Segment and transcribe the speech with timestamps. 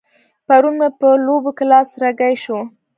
[0.47, 2.59] پرون مې په لوبه کې لاس رګی شو.